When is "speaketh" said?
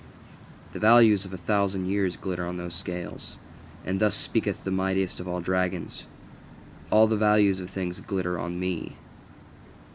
4.15-4.63